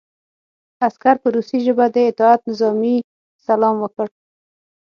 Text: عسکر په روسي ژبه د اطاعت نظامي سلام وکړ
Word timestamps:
عسکر 0.87 1.15
په 1.21 1.27
روسي 1.35 1.57
ژبه 1.65 1.85
د 1.91 1.97
اطاعت 2.11 2.41
نظامي 2.49 2.95
سلام 3.45 3.75
وکړ 3.79 4.07